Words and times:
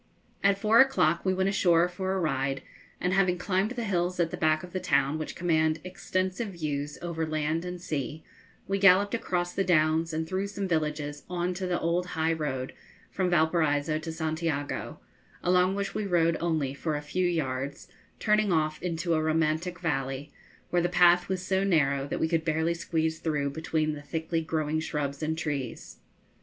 At 0.43 0.57
four 0.57 0.79
o'clock 0.79 1.23
we 1.23 1.31
went 1.35 1.47
ashore 1.49 1.87
for 1.87 2.13
a 2.13 2.19
ride, 2.19 2.63
and 2.99 3.13
having 3.13 3.37
climbed 3.37 3.69
the 3.69 3.83
hills 3.83 4.19
at 4.19 4.31
the 4.31 4.35
back 4.35 4.63
of 4.63 4.73
the 4.73 4.79
town, 4.79 5.19
which 5.19 5.35
command 5.35 5.79
extensive 5.83 6.47
views 6.53 6.97
over 7.03 7.23
land 7.23 7.63
and 7.65 7.79
sea, 7.79 8.23
we 8.67 8.79
galloped 8.79 9.13
across 9.13 9.53
the 9.53 9.63
downs 9.63 10.11
and 10.11 10.27
through 10.27 10.47
some 10.47 10.67
villages 10.67 11.21
on 11.29 11.53
to 11.53 11.67
the 11.67 11.79
old 11.79 12.07
high 12.17 12.33
road 12.33 12.73
from 13.11 13.29
Valparaiso 13.29 13.99
to 13.99 14.11
Santiago, 14.11 14.99
along 15.43 15.75
which 15.75 15.93
we 15.93 16.07
rode 16.07 16.35
only 16.41 16.73
for 16.73 16.95
a 16.95 17.01
few 17.03 17.27
yards, 17.27 17.87
turning 18.17 18.51
off 18.51 18.81
into 18.81 19.13
a 19.13 19.21
romantic 19.21 19.77
valley, 19.81 20.31
where 20.71 20.81
the 20.81 20.89
path 20.89 21.29
was 21.29 21.45
so 21.45 21.63
narrow 21.63 22.07
that 22.07 22.19
we 22.19 22.27
could 22.27 22.43
barely 22.43 22.73
squeeze 22.73 23.19
through 23.19 23.51
between 23.51 23.93
the 23.93 24.01
thickly 24.01 24.41
growing 24.41 24.79
shrubs 24.79 25.21
and 25.21 25.37
trees. 25.37 25.97